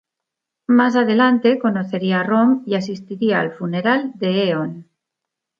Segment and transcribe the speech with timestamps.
[0.65, 4.89] Más adelante conocería a Rom y asistiría al funeral de Eón.